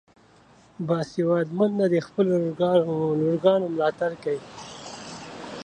باسواده 0.87 1.51
میندې 1.57 1.85
د 1.93 1.97
خپلو 2.07 2.31
لورګانو 3.19 3.65
ملاتړ 3.75 4.11
کوي. 4.23 4.43